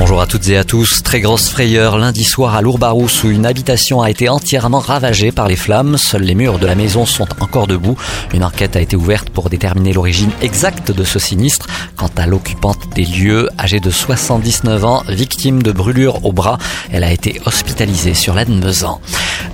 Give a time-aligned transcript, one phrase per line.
[0.00, 1.02] Bonjour à toutes et à tous.
[1.02, 5.48] Très grosse frayeur lundi soir à Lourbarousse où une habitation a été entièrement ravagée par
[5.48, 5.98] les flammes.
[5.98, 7.98] Seuls les murs de la maison sont encore debout.
[8.32, 11.66] Une enquête a été ouverte pour déterminer l'origine exacte de ce sinistre.
[11.96, 16.58] Quant à l'occupante des lieux, âgée de 79 ans, victime de brûlures au bras,
[16.92, 19.00] elle a été hospitalisée sur l'Adne-Bezan.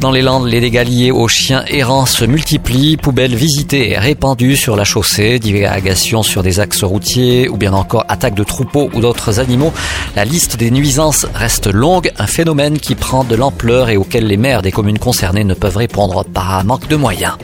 [0.00, 2.96] Dans les Landes, les dégâts liés aux chiens errants se multiplient.
[2.96, 8.04] Poubelles visitées et répandues sur la chaussée, divagations sur des axes routiers ou bien encore
[8.08, 9.72] attaques de troupeaux ou d'autres animaux.
[10.16, 14.36] La liste des nuisances reste longue, un phénomène qui prend de l'ampleur et auquel les
[14.36, 17.34] maires des communes concernées ne peuvent répondre par manque de moyens.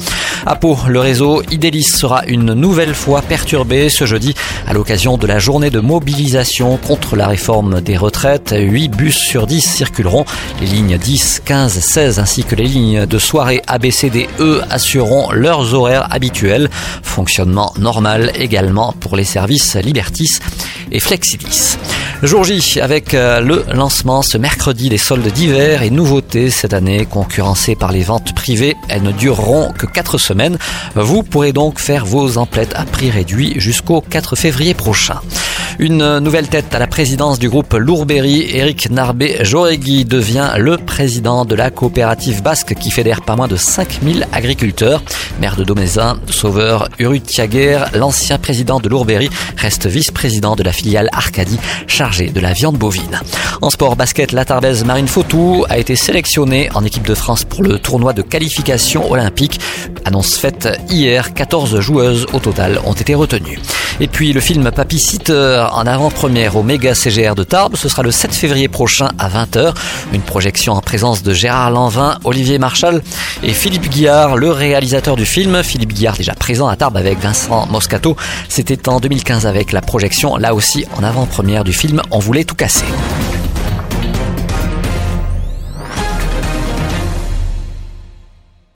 [0.47, 4.35] À Pau, le réseau Idélis sera une nouvelle fois perturbé ce jeudi
[4.67, 8.55] à l'occasion de la journée de mobilisation contre la réforme des retraites.
[8.57, 10.25] 8 bus sur 10 circuleront.
[10.61, 16.09] Les lignes 10, 15, 16 ainsi que les lignes de soirée ABCDE assureront leurs horaires
[16.11, 16.71] habituels.
[17.03, 20.39] Fonctionnement normal également pour les services Libertis
[20.91, 21.77] et Flexilis.
[22.23, 27.07] Jour J avec euh, le lancement ce mercredi des soldes d'hiver et nouveautés cette année
[27.07, 28.77] concurrencées par les ventes privées.
[28.91, 30.59] Elles ne dureront que 4 semaines.
[30.95, 35.21] Vous pourrez donc faire vos emplettes à prix réduit jusqu'au 4 février prochain.
[35.79, 41.45] Une nouvelle tête à la présidence du groupe Lourbery, Eric Narbé Joregui devient le président
[41.45, 45.03] de la coopérative basque qui fédère pas moins de 5000 agriculteurs.
[45.41, 51.59] Maire de Domézin, Sauveur Urutiaguer, l'ancien président de Lourbery, reste vice-président de la filiale Arcadie,
[51.87, 53.21] chargé de la viande bovine.
[53.63, 57.63] En sport basket, la Tarbaise Marine Fautou a été sélectionnée en équipe de France pour
[57.63, 59.61] le tournoi de qualification olympique.
[60.05, 63.59] Annonce faite hier, 14 joueuses au total ont été retenues.
[64.01, 64.99] Et puis le film Papy
[65.73, 69.75] En avant-première au méga CGR de Tarbes, ce sera le 7 février prochain à 20h.
[70.13, 73.03] Une projection en présence de Gérard Lanvin, Olivier Marchal
[73.43, 75.63] et Philippe Guillard, le réalisateur du film.
[75.63, 78.17] Philippe Guillard déjà présent à Tarbes avec Vincent Moscato.
[78.49, 82.55] C'était en 2015 avec la projection là aussi en avant-première du film On voulait tout
[82.55, 82.87] casser.